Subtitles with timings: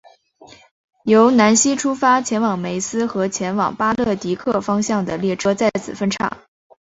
[1.03, 6.39] 由南锡出发前往梅斯和前往巴勒迪克方向的列车在此分岔。